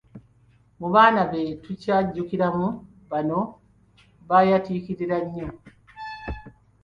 Mu 0.79 0.87
baana 0.93 1.21
be 1.31 1.41
tukyajjukiramu 1.63 2.67
bano 3.11 3.39
abaayatiikirira 4.23 5.15
ennyo. 5.23 5.47